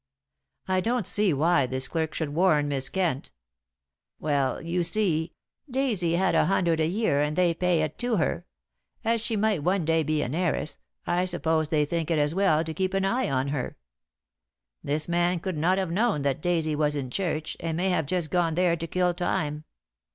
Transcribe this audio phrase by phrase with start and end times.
[0.67, 3.29] "I don't see why this clerk should warn Miss Kent."
[4.19, 5.33] "Well, you see,
[5.69, 8.47] Daisy had a hundred a year, and they pay it to her.
[9.05, 12.63] As she might one day be an heiress, I suppose they think it as well
[12.63, 13.77] to keep an eye on her.
[14.83, 18.31] This man could not have known that Daisy was in church, and may have just
[18.31, 19.65] gone there to kill time.